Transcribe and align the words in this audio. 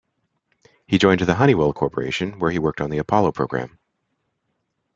He 0.87 0.97
joined 0.97 1.19
the 1.19 1.35
Honeywell 1.35 1.73
Corporation 1.73 2.39
where 2.39 2.49
he 2.49 2.57
worked 2.57 2.81
on 2.81 2.89
the 2.89 2.97
Apollo 2.97 3.33
program. 3.33 3.77